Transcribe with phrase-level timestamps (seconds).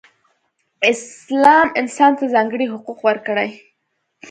[0.91, 3.49] اسلام انسان ته ځانګړې حقوق ورکړئ.